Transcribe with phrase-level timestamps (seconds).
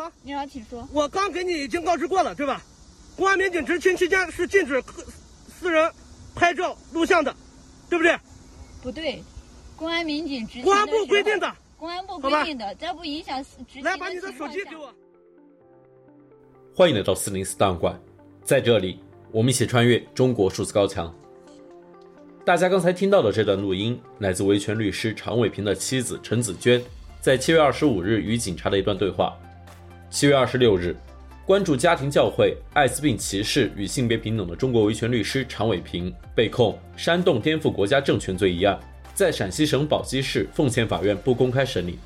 [0.00, 0.88] 好，你好，请说。
[0.94, 2.62] 我刚给你已经告知过了，对吧？
[3.16, 4.82] 公安民警执勤期间是禁止
[5.46, 5.92] 私人
[6.34, 7.34] 拍照录像的，
[7.90, 8.18] 对不对？
[8.82, 9.22] 不对，
[9.76, 10.62] 公安民警执勤。
[10.62, 11.54] 公安部规定的。
[11.76, 13.84] 公安部规定的，这不影响执勤。
[13.84, 14.90] 来，把你的手机给我。
[16.74, 18.00] 欢迎来到四零四档案馆，
[18.42, 21.14] 在这里，我们一起穿越中国数字高墙。
[22.42, 26.82] 大家刚才听到的这段录音，来自维权律师常伟平的妻子陈子娟，
[27.20, 29.36] 在七月二十五日与警察的一段对话。
[30.10, 30.96] 七月二十六日，
[31.46, 38.76] 关注家庭教会、艾滋病歧视与性别平等的中国维权律师常伟平被控煽动颠覆国家政权罪一案。
[39.14, 41.96] 在陕西省宝鸡市奉贤法院不公开审理，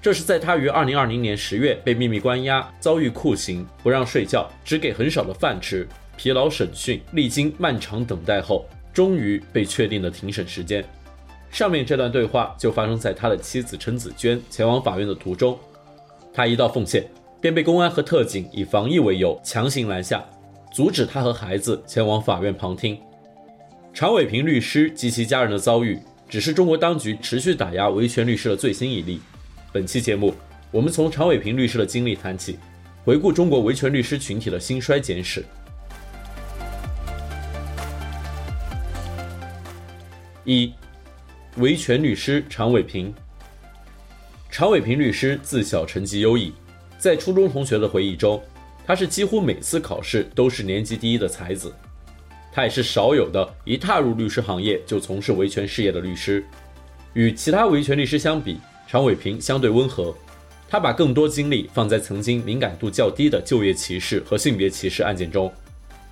[0.00, 5.84] 这是在他于二零二零年十月被秘密关押，遭遇酷刑，不让睡觉，只给很少的饭吃，
[6.16, 10.84] 疲劳审讯，历经漫长等待后，终于被确定的庭审时间。
[11.50, 15.58] 上面这段对话就发生在他的妻子陈子娟前往法院的途中，
[16.32, 17.04] 他一到奉贤，
[17.40, 20.24] 便被公安和特警以防疫为由强行拦下，
[20.72, 22.98] 阻止他和孩子前往法院旁听。
[23.94, 25.98] 常伟平律师及其家人的遭遇。
[26.30, 29.18] 只是中国当局持续打压维权律师的最新一例。
[29.72, 30.34] 本期节目，
[30.70, 32.58] 我们从常伟平律师的经历谈起，
[33.02, 35.42] 回顾中国维权律师群体的兴衰简史。
[40.44, 40.70] 一、
[41.56, 43.10] 维权律师常伟平。
[44.50, 46.52] 常伟平律师自小成绩优异，
[46.98, 48.42] 在初中同学的回忆中，
[48.84, 51.72] 他是几乎每次考试都是年级第一的才子。
[52.50, 56.44] 他也是少有的一踏入律师行业就从事维权事业的律师。
[57.14, 60.12] 与其他维权律师相比，常伟平相对温和。
[60.68, 65.50] 他把更多精力放在曾经敏感度较低的就业歧视和性别歧视案件中。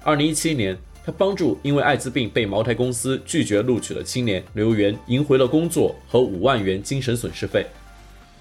[0.05, 7.67] 2017年，他帮助因为艾滋病被茅台公司拒绝录取的青年刘源赢回了工作和五万元精神损失费。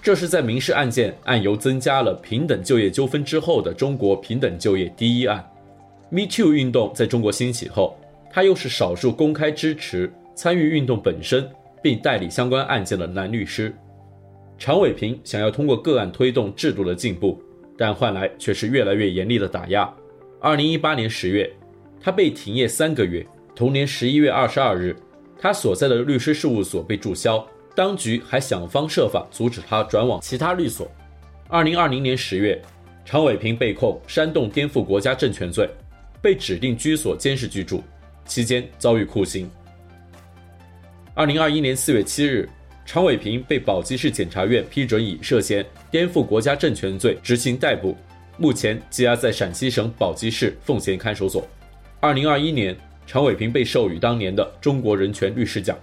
[0.02, 5.44] 这是在民事案件案由增加了平等就业纠纷之后的中国平等就业第一案。
[6.10, 7.98] Me Too 运动在中国兴起后，
[8.30, 11.48] 他又是少数公开支持、参与运动本身
[11.82, 13.74] 并代理相关案件的男律师。
[14.58, 17.42] 常伟平想要通过个案推动制度的进步，
[17.76, 19.92] 但换来却是越来越严厉的打压。
[20.40, 21.50] 二零一八年十月，
[22.00, 23.26] 他被停业三个月。
[23.54, 24.94] 同年十一月二十二日，
[25.38, 27.44] 他所在的律师事务所被注销，
[27.76, 30.90] 当局还想方设法阻止他转往其他律所。
[31.46, 32.60] 二零二零年十月，
[33.04, 35.68] 常伟平被控煽动颠覆国家政权罪。
[36.22, 37.84] 被指定居所监视居住，
[38.24, 39.48] 期间遭遇酷刑。
[41.14, 42.48] 二零二一年四月七日，
[42.84, 47.94] 常伟平被宝鸡市检察院批准以涉嫌颠覆国家政权罪执行逮捕，
[48.38, 51.46] 目前羁押在陕西省宝鸡市奉贤看守所。
[52.00, 52.74] 二零二一年，
[53.06, 55.78] 常伟平被授予当年的中国人权律师奖。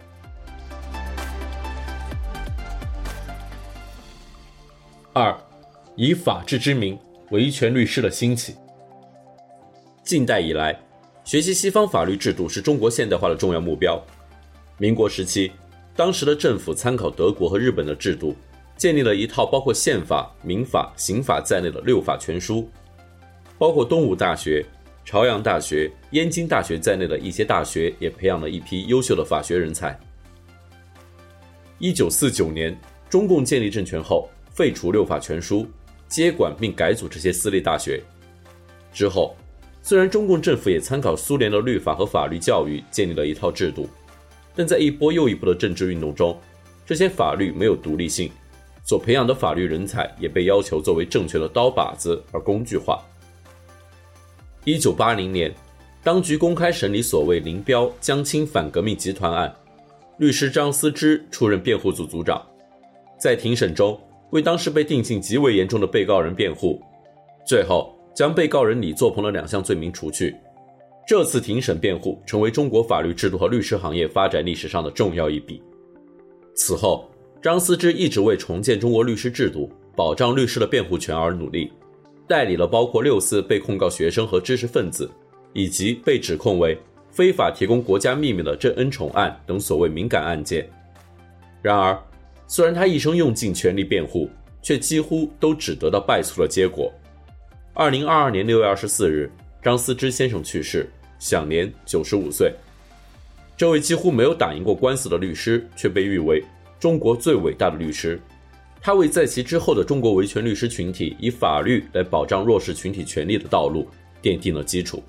[5.15, 5.37] 二，
[5.95, 6.97] 以法治之名，
[7.29, 8.55] 维权律师的兴起。
[10.03, 10.75] 近代以来，
[11.23, 14.03] 学习西方法律制度是中国现代化的重要目标。
[14.79, 15.51] 民国时期，
[15.95, 18.35] 当时的政府参考德国和日本的制度，
[18.75, 22.67] 建立了一套包括宪法、民法、刑法在内的六法全书。
[23.59, 24.65] 包括东吴大学、
[25.05, 29.95] 朝阳大学、燕京大学在内的一些大学也培养了一批优秀的法学人才。
[31.77, 32.75] 一九四九年，
[33.11, 35.67] 中共建立政权后，废除六法全书，
[36.07, 38.01] 接管并改组这些私立大学。
[38.93, 39.35] 之后，
[39.81, 43.89] 虽然中共政府也参考苏联的律法和法律教育建立了一套制度，
[44.55, 46.39] 但在一波又一波的政治运动中，
[46.85, 48.31] 这些法律没有独立性，
[48.85, 53.03] 所培养的法律人才也被要求作为政权的刀把子而工具化。
[54.65, 55.53] 一九八零年，
[56.03, 59.53] 当局公开审理所谓“林彪、江青反革命集团案”，
[60.19, 62.41] 律师张思之出任辩护组组长，
[63.19, 63.99] 在庭审中
[64.33, 66.81] 为当时被定性极为严重的被告人辩护，
[67.45, 70.35] 最后，将被告人李作鹏的两项罪名除去。
[71.05, 75.61] 这次庭审辩护成为中国法律制度和律师行业发展历史上的重要一笔。
[76.55, 77.07] 此后，
[77.43, 81.71] 张思之一直为重建中国律师制度、保障律师的辩护权而努力，
[82.27, 85.07] 代理了包括六次被控告学生和知识分子，
[85.53, 86.75] 以及被指控为
[87.11, 90.67] 非法提供国家秘密的郑恩宠案等所谓敏感案件。
[91.61, 91.95] 然而，
[92.53, 94.29] 虽然他一生用尽全力辩护，
[94.61, 96.93] 却几乎都只得到败诉的结果。
[97.73, 99.27] 二零二二年六月二十四日，
[99.59, 102.53] 张思之先生去世，享年九十五岁。
[103.57, 106.43] 这位几乎没有打赢过官司的律师，却被誉为
[106.79, 108.21] 中国最伟大的律师。
[108.79, 113.87] 他为在其之后的中国维权律师群体以法律来保障弱势群体权利的道路
[114.21, 115.01] 奠定了基础。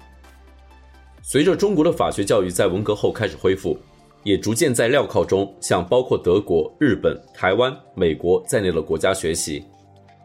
[1.21, 3.79] 随着中国的法学教育在文革后开始恢复，
[4.25, 9.63] 也逐渐在镣铐中向包括德国、日本、台湾、美国在内的国家学习。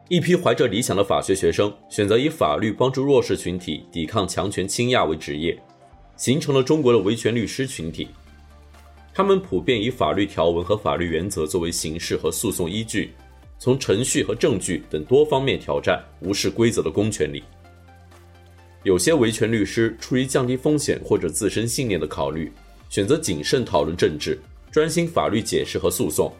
[0.07, 5.55] 一批怀着理想的法学学生选择以法律帮助弱势群体抵抗强权倾轧为职业，
[6.17, 8.07] 形成了中国的维权律师群体。
[9.13, 13.11] 他们普遍以法律条文和法律原则作为刑事和诉讼依据，
[13.59, 17.43] 从程序和证据等多方面挑战无视规则的公权力。
[18.83, 22.51] 有些维权律师出于降低风险或者自身信念的考虑，
[22.89, 24.39] 选择谨慎讨论政治，
[24.71, 26.31] 专心法律解释和诉讼；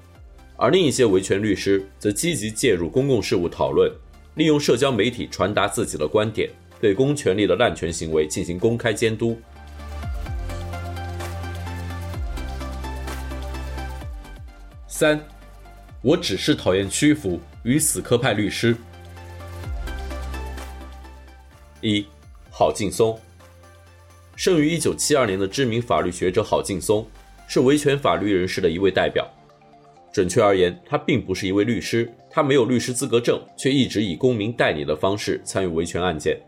[0.57, 3.92] 而另一些维权律师则积极介入公共事务讨论，
[4.34, 6.50] 利用社交媒体传达自己的观点，
[6.81, 9.40] 对公权力的滥权行为进行公开监督。
[14.88, 15.24] 三，
[16.01, 18.75] 我只是讨厌屈服与死磕派律师。
[21.81, 22.06] 一。
[22.51, 23.18] 郝劲松，
[24.39, 27.06] 生于一九七二年的知名法律学者郝劲松，
[27.45, 29.30] 是维权法律人士的一位代表。
[30.13, 36.39] 准确而言，他并不是一位律师，他没有律师资格证，却一直以公民代理的方式参与维权案件。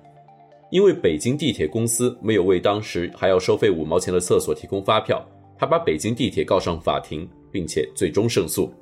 [0.69, 5.21] 因为北京地铁公司没有为当时还要收费五毛钱的厕所提供发票，
[5.59, 8.73] 他把北京地铁告上法庭，并且最终胜诉。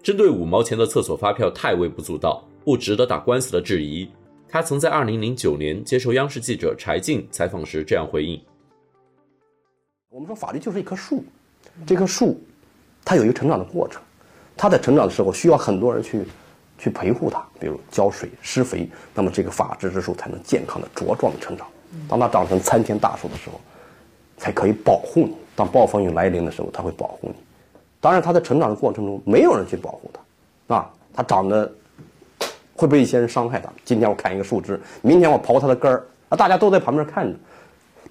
[0.00, 4.08] 针对五毛钱的厕所发票太微不足道，不值得打官司的质疑。
[4.48, 8.40] 他曾在2009年接受央视记者柴静采访时这样回应
[10.08, 11.24] ：“我们说法律就是一棵树，
[11.84, 12.40] 这棵树
[13.04, 14.00] 它有一个成长的过程，
[14.56, 16.24] 它在成长的时候需要很多人去
[16.78, 21.66] 去陪护它，比如浇水、施肥，那么这个法治之树才能健康的茁壮的成长。
[22.08, 23.60] 当它长成参天大树的时候，
[24.38, 25.36] 才可以保护你。
[25.56, 27.34] 当暴风雨来临的时候，它会保护你。
[28.00, 30.10] 当然，它在成长的过程中没有人去保护
[30.68, 31.70] 它，啊，它长得。”
[32.76, 33.72] 会被一些人伤害的。
[33.84, 37.38] 今天我砍一个树枝，明天我刨它的根儿，啊，大家都在旁边看着，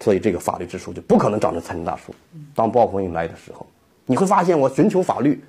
[0.02, 2.14] 所以这个法律之树就不可能长成参天大树。
[2.54, 3.66] 当暴风雨来的时候，
[4.06, 5.44] 你会发现我寻求法律，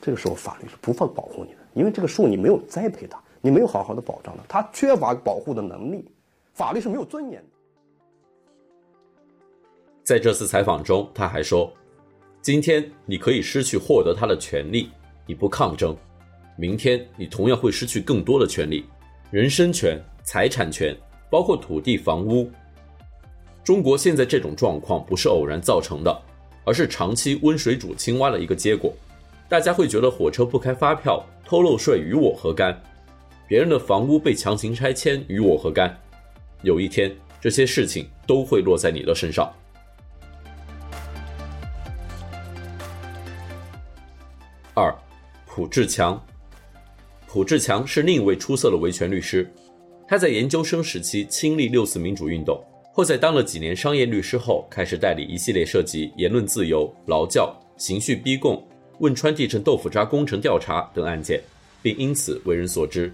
[0.00, 6.04] 这个时候法律是不会保护你的，因为这个树你没有栽培它，你没有好好的保障它，它缺乏保护的能力，
[6.54, 7.46] 法律是没有尊严的。
[10.02, 11.70] 在这次采访中，他还说
[12.40, 14.90] ：“今天你可以失去获得它的权利，
[15.26, 15.94] 你不抗争。”
[16.60, 18.84] 明天你同样会失去更多的权利，
[19.30, 20.92] 人身权、财产权，
[21.30, 22.50] 包括土地、房屋。
[23.62, 26.22] 中国现在这种状况不是偶然造成的，
[26.64, 28.92] 而是长期温水煮青蛙的一个结果。
[29.48, 32.76] 大家会觉得火车不开发票、偷漏税与我何干？
[33.46, 35.96] 别人的房屋被强行拆迁与我何干？
[36.62, 39.48] 有一天，这些事情都会落在你的身上。
[44.74, 44.92] 二，
[45.46, 46.20] 朴志强。
[47.30, 49.46] 朴志强是另一位出色的维权律师，
[50.08, 52.58] 他在研究生时期亲历六四民主运动，
[52.90, 58.66] 后在当了几年商业律师后，开始代理一系列涉及言论自由、劳教、刑讯逼供、
[59.00, 61.38] 汶川地震豆腐渣工程调查等案件，
[61.82, 63.12] 并因此为人所知。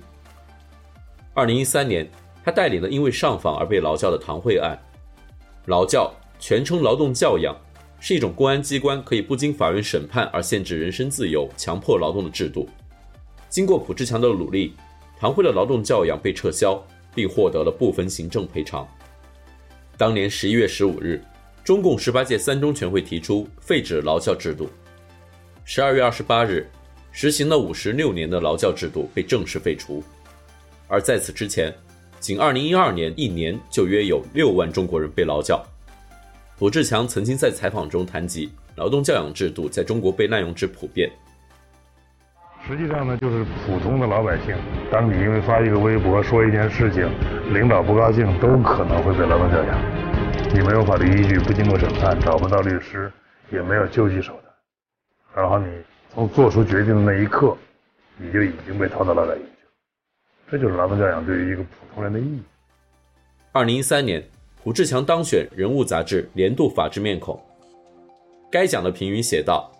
[1.35, 2.09] 二零一三年，
[2.45, 4.81] 他代理了因为上访而被劳教的唐慧案。
[5.67, 7.53] 劳教全称劳动教养，
[7.99, 12.69] 是一种公安机关可以不经法院审判而限制人身自由、强迫劳动的制度。
[13.55, 14.75] 经过朴志强的努力，
[15.17, 16.85] 唐慧的劳动教养被撤销，
[17.15, 18.85] 并获得了部分行政赔偿。
[19.97, 21.23] 当年十一月十五日，
[21.63, 24.69] 中共十八届三中全会提出废止劳教制度。
[25.65, 26.69] 十二月二十八日，
[27.13, 30.03] 实行了五十六年的劳教制度被正式废除。
[30.89, 31.73] 而在此之前，
[32.19, 35.65] 仅二零一二年一年就约有六万中国人被劳教。
[36.59, 41.09] 朴志强曾经在采访中谈及，劳动教养制度在中国被滥用之普遍。
[42.67, 44.57] 实际上呢，就是普通的老百姓，
[44.91, 47.07] 当你因为发一个微博说一件事情，
[47.53, 49.79] 领导不高兴，都可能会被劳动教养。
[50.55, 53.13] 你没有法律依据，不经过审判，找不到律师，
[53.51, 54.45] 也没有救济手段。
[55.35, 55.67] 然后你
[56.09, 57.55] 从做出决定的那一刻，
[58.17, 59.71] 你就已经被套到劳改营去了。
[60.51, 62.43] 这就是劳动教养对于一个普通人的意义。
[63.53, 64.25] 二零一三年，
[64.63, 67.39] 胡志强当选《人物》杂志年度法治面孔。
[68.51, 69.71] 该奖的评语写道。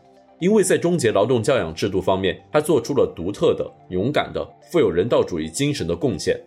[0.41, 6.39] 因为在终结劳动教养制度方面，他做出了独特的、勇敢的、富有人道主义精神的贡献。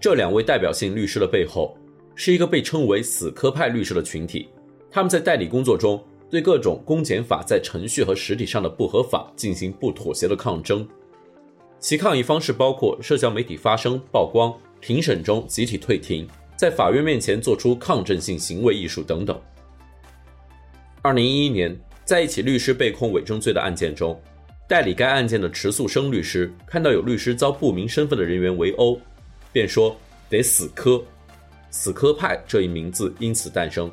[0.00, 1.76] 这两位代表性律师的背后，
[2.14, 4.48] 是一个被称为“死磕派”律师的群体。
[4.90, 6.00] 他们在代理工作中，
[6.30, 10.86] 对各种公检法在程序和实体上的不合法进行不妥协的抗争。
[11.80, 16.26] 其抗议方式包括社交媒体发声、曝光、庭审中集体退庭、
[16.56, 19.38] 在法院面前做出抗争性行为艺术等等。
[21.08, 21.74] 二零一一年，
[22.04, 24.20] 在一起律师被控伪证罪的案件中，
[24.68, 29.00] 代理该案件的池素生律师看到有律师遭不明身份的人员围殴，
[29.50, 29.96] 便说
[30.28, 31.02] 得死磕，
[31.70, 33.90] 死磕派这一名字因此诞生。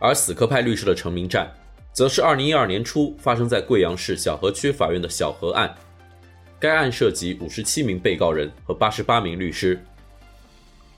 [0.00, 1.48] 而死磕派律师的成名战，
[1.92, 5.72] 则是2012年初发生在贵阳市小河区法院的小河案。
[6.58, 9.80] 该案涉及57名被告人和88名律师。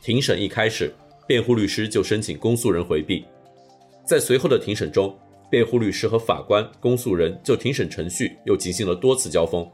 [0.01, 0.91] 庭审一开始，
[1.27, 3.27] 辩护律师就申请公诉人回避。
[4.11, 5.17] 在随后的庭审中，
[5.49, 9.65] 辩护律师和法官、公诉人就庭审程序又进行了多次交锋。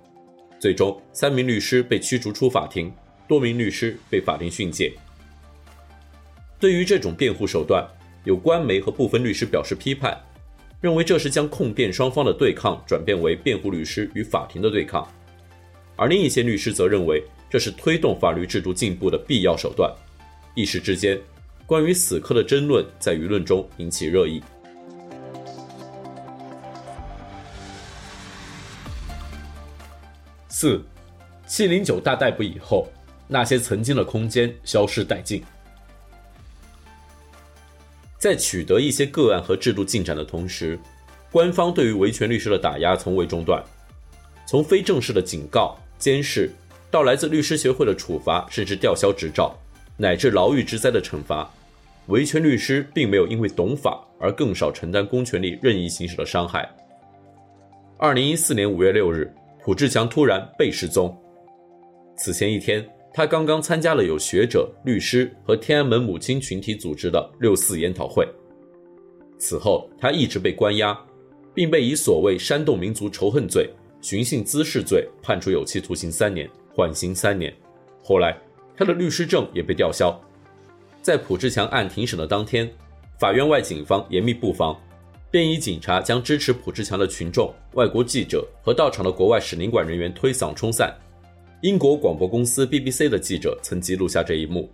[0.61, 2.93] 最终，三名律师被驱逐出法庭，
[3.27, 4.93] 多名律师被法庭训诫。
[6.61, 7.83] 对于这种辩护手段，
[8.25, 10.15] 有官媒和部分律师表示批判，
[10.83, 15.11] 认为这是将控辩双方的对抗转变为辩护律师与法庭的对抗。
[15.97, 19.91] 而另一些律师则认为，这是推动法律制度进步的必要手段。
[20.55, 21.19] 一时之间，
[21.67, 24.41] 关于死磕的争论在舆论中引起热议。
[30.49, 30.81] 四，
[31.47, 32.89] 七零九大逮捕以后，
[33.27, 35.43] 那些曾经的空间消失殆尽。
[38.17, 40.79] 在取得一些个案和制度进展的同时，
[41.33, 43.61] 官方对于维权律师的打压从未中断，
[44.47, 46.51] 从非正式的警告、监视，
[46.93, 49.53] 到来自律师协会的处罚，甚至吊销执照。
[49.97, 51.51] 乃至牢狱之灾的惩罚，
[52.09, 56.69] 维权律师并没有因为懂法而更少承担公权力任意行使的伤害。
[57.99, 59.33] 二零一四年五月六日，
[59.65, 61.17] 卜志强突然被失踪。
[62.17, 68.29] 此前一天，他刚刚参加了有学者、律师和天安门母亲群体组织的六四研讨会。
[69.39, 70.99] 此后，他一直被关押，
[71.55, 73.69] 并被以所谓煽动民族仇恨罪、
[74.03, 77.51] 寻衅滋事罪判处有期徒刑三年，缓刑三年。
[78.03, 78.37] 后来，
[78.77, 80.15] 他的律师证也被吊销。
[81.01, 82.71] 在朴志强案庭审的当天，
[83.19, 84.79] 法院外警方严密布防，
[85.31, 90.95] 便衣警察将支持朴志强的群众、外国记者和到场的国外使领馆人员推搡冲散。
[91.63, 94.71] 英国广播公司 BBC 的记者曾记录下这一幕。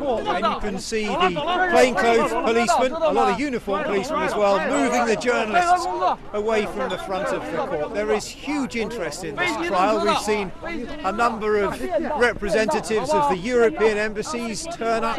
[0.00, 5.06] And you can see the plainclothes policemen, a lot of uniformed policemen as well, moving
[5.06, 5.86] the journalists
[6.32, 7.94] away from the front of the court.
[7.94, 10.04] There is huge interest in this trial.
[10.04, 10.52] We've seen
[11.04, 11.80] a number of
[12.18, 15.18] representatives of the European embassies turn up,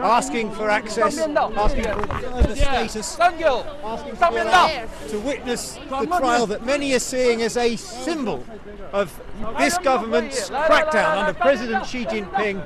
[0.00, 6.94] asking for access, asking for further status, asking for to witness the trial that many
[6.94, 8.44] are seeing as a symbol
[8.92, 9.20] of
[9.58, 12.60] this government's crackdown under President Xi Jinping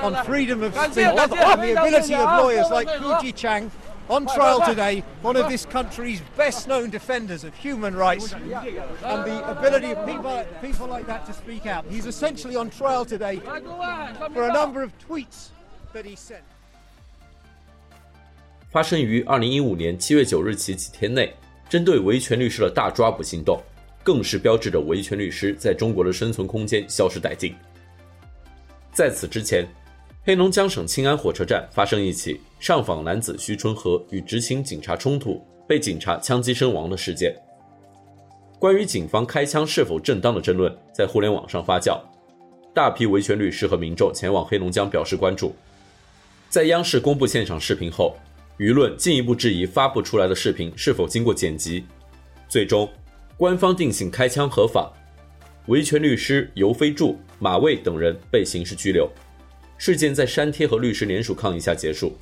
[0.00, 3.70] on freedom of speech and the ability of lawyers like Kuji Chang.
[4.08, 9.92] On trial today, one of this country's best-known defenders of human rights, and the ability
[9.92, 11.84] of people, people like that to speak out.
[11.90, 13.38] He's essentially on trial today
[14.32, 15.50] for a number of tweets
[15.92, 16.40] that he sent.
[18.70, 21.36] 发生于二零一五年七月九日起几天内，
[21.68, 23.62] 针对维权律师的大抓捕行动，
[24.02, 27.54] 更是标志着维权律师在中国的生存空间消失殆尽。
[28.90, 29.68] 在此之前，
[30.28, 37.34] 黑龙江省庆安火车站发生一起上访男子徐春和与执勤警察冲突，被警察枪击身亡的事件。
[38.58, 41.98] 关于警方开枪是否正当的争论在互联网上发酵，
[42.74, 45.56] 大批维权律师和民众前往黑龙江表示关注。
[46.50, 48.14] 在央视公布现场视频后，
[48.58, 51.86] 舆论进一步质疑发布出来的视频是否经过剪辑。
[52.50, 52.86] 最终，
[53.38, 54.92] 官方定性开枪合法，
[55.68, 59.10] 维权律师尤飞柱、马卫等人被刑事拘留。
[59.78, 62.18] 事件在删帖和律师联署抗议下结束。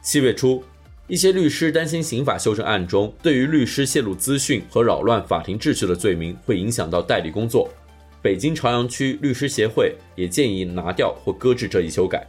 [0.00, 0.64] 七月初，
[1.08, 7.68] 一些律师担心刑法修正案中对于律师泄露资讯和扰乱法庭秩序的罪名会影响到代理工作。
[8.22, 12.24] 北京朝阳区律师协会也建议拿掉或搁置这一修改。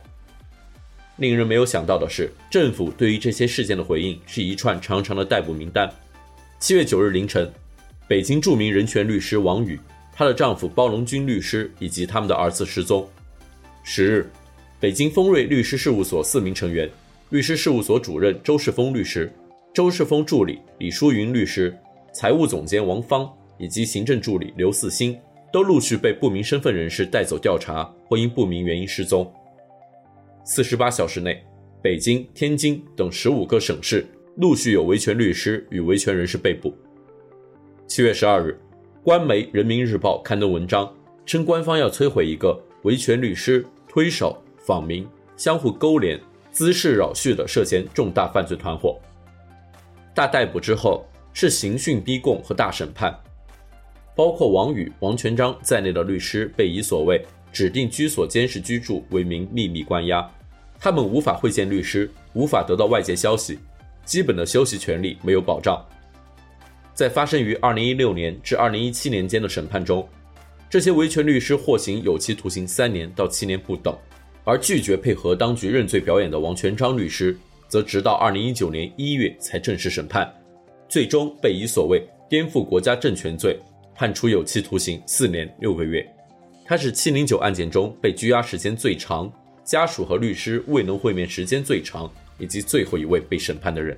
[1.17, 5.87] 令人没有想到的是，政府对于这些事件的回应是一串长长的逮捕名单。
[6.59, 7.51] 七月九日凌晨，
[8.07, 9.79] 北京著名人权律师王宇、
[10.11, 13.07] 她的丈夫包龙军律师以及他们的儿子失踪。
[13.83, 14.27] 十日。
[14.83, 16.89] 北京丰瑞律师事务所四名成员、
[17.29, 19.31] 律师事务所主任周世峰律师、
[19.73, 21.73] 周世峰助理李淑云律师、
[22.13, 25.17] 财务总监王芳以及行政助理刘四新
[25.53, 29.33] 都陆续被不明身份人士带走调查，或因不明原因失踪。
[30.43, 31.41] 四十八小时内，
[31.81, 36.75] 北京、天津等十五个省市陆续有维权律师与维权人士被捕。
[37.87, 38.59] 七月十二日，
[39.01, 40.93] 官媒《人民日报》刊登文章，
[41.25, 44.37] 称官方要摧毁一个维权律师推手。
[44.65, 46.19] 访民、相互勾连、
[46.51, 48.99] 滋事扰序的涉嫌重大犯罪团伙。
[50.13, 53.13] 大逮捕之后是刑讯逼供和大审判，
[54.15, 60.29] 包括王宇、王全章在内的律师被以所谓指定居所监视居住为名秘密关押，
[60.79, 63.59] 他们无法会见律师，无法得到外界消息，
[64.05, 65.83] 基本的休息权利没有保障。
[66.93, 70.07] 在发生于2016年至2017年间的审判中，
[70.69, 73.97] 这些维权律师获刑有期徒刑三年到七年不等。
[74.45, 80.31] 而拒绝配合当局认罪表演的王全璋律师，则直到二零一九年一月才正式审判，
[80.89, 83.57] 最终被以所谓颠覆国家政权罪
[83.95, 86.05] 判处有期徒刑四年六个月。
[86.65, 89.31] 他是七零九案件中被拘押时间最长、
[89.63, 93.97] 家属和律师未能会面时间最长，以及最后一位被审判的人。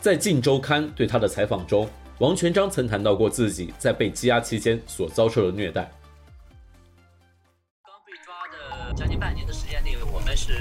[0.00, 5.90] 在《晋周刊》对他的采访中，王全璋曾谈到过自己在被羁押期间所遭受的虐待。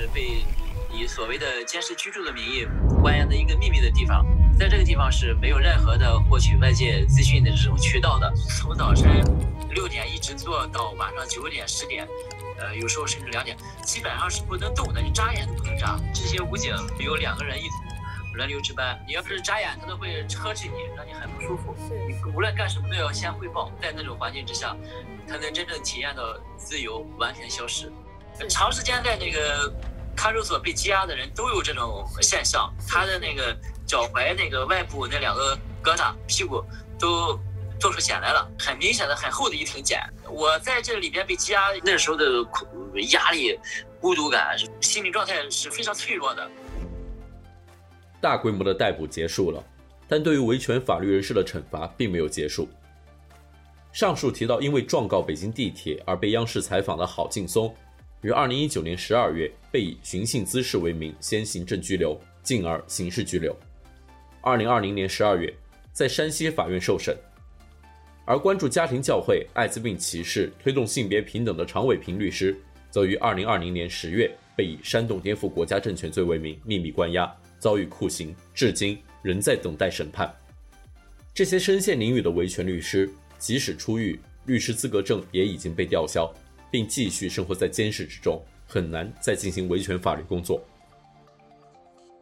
[0.06, 0.46] 是被
[0.94, 2.68] 以所谓的监视居住的名义
[3.02, 4.24] 关押的一个秘密的地方，
[4.58, 8.32] 在这个地方是没有任何的获取外界资讯的这种渠道的，
[8.62, 9.24] 从早晨
[9.72, 12.08] 六点一直做到晚上九点十点，
[12.60, 16.00] 呃，有时候甚至两点，基本上是不能动的，你眨眼都不能眨。
[16.14, 17.76] 这些武警有两个人一组，
[18.36, 21.76] 轮流值班，你要是眨眼，他都会呵斥你，让你很不舒服。
[22.08, 24.78] 你无论干什么都要先汇报，在那种环境之下，
[25.28, 26.24] 才能真正体验到
[26.58, 27.92] 自由完全消失。
[28.50, 29.74] 长时间在那个
[30.16, 33.56] 看守所被羁押的人都有这种现象，他的那个
[33.86, 36.64] 脚踝那个外部那两个疙瘩，屁股
[37.00, 37.40] 都。
[37.78, 40.00] 做出茧来了，很明显的很厚的一层茧。
[40.30, 42.26] 我在这里边被羁押，那时候的
[43.12, 43.60] 压力、
[44.00, 46.50] 孤独感，心理状态是非常脆弱的。
[48.22, 49.62] 大规模的逮捕结束了，
[50.08, 52.70] 但对于维权法律人士的惩罚并没有结束。
[53.92, 57.76] 上述提到因为状告北京地铁而被央视采访的郝劲松，
[58.26, 63.56] 于二零一九年十二月被以寻衅滋事为名先行政拘留，进而刑事拘留。
[64.42, 65.54] 二零二零年十二月，
[65.94, 67.16] 在山西法院受审。
[68.26, 72.58] 而关注家庭教会、艾滋病歧视、推动性别平等的常伟平律师，
[72.90, 80.34] 则于二零二零年十月被以煽动颠覆国家政权罪为名秘密关押，遭遇酷刑，至今仍在等待审判。
[81.32, 86.34] 这些身陷囹圄的维权律师，即使出狱，律师资格证也已经被吊销，
[86.72, 90.64] 并继续生活在监视之中，很难再进行维权法律工作。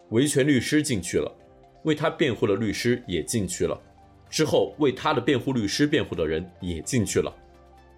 [0.10, 1.32] 维权律师进去了，
[1.84, 3.80] 为他辩护的律师也进去了。
[4.30, 7.32] 之后，为他的辩护律师辩护的人也进去了，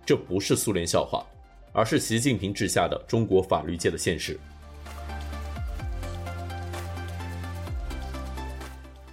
[0.06, 1.26] 这不是苏联笑话，
[1.72, 4.40] 而是习近平治下的中国法律界的现实。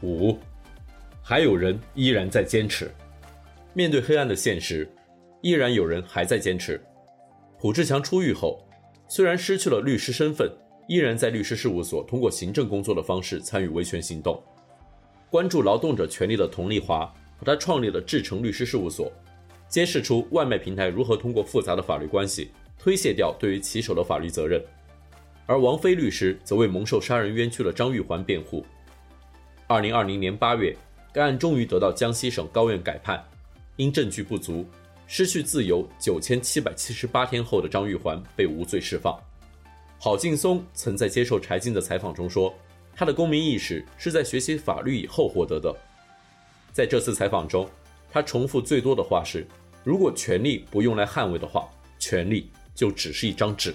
[0.02, 0.36] 五，
[1.22, 2.92] 还有人依然在坚持，
[3.72, 4.88] 面对黑暗的现实，
[5.42, 6.80] 依然有人还在坚持。
[7.62, 8.58] 胡志强出狱后，
[9.06, 10.50] 虽然失去了律师身份，
[10.88, 14.42] 依然在律师事务所通过行政工作的方式参与维权行动。
[15.30, 17.06] 关注劳动者权利的佟丽华
[17.38, 19.12] 和他创立的志诚律师事务所，
[19.68, 24.60] 揭示出外卖平台如何通过复杂的法律关系推卸掉对于骑手的法律责任。
[25.46, 28.66] 而王飞律师则为蒙受杀人冤屈的张玉环辩护。
[29.68, 30.76] 二零二零年八月，
[31.12, 33.24] 该案终于得到江西省高院改判，
[33.76, 34.66] 因证据不足，
[35.14, 39.14] 失去自由九千七百七十八天后的张玉环被无罪释放。
[39.98, 42.50] 郝劲松曾在接受柴静的采访中说。
[42.94, 45.74] 他的公民意识是在学习法律以后获得的。
[46.72, 47.68] 在这次采访中，
[48.10, 49.46] 他重复最多的话是
[49.84, 53.74] ：“如果权力不用来捍卫的话，权力就只是一张纸。”